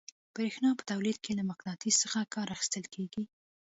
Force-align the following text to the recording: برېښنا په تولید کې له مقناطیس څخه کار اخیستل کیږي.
برېښنا 0.35 0.69
په 0.77 0.83
تولید 0.91 1.17
کې 1.23 1.31
له 1.39 1.43
مقناطیس 1.49 1.95
څخه 2.03 2.19
کار 2.33 2.47
اخیستل 2.55 2.85
کیږي. 2.95 3.23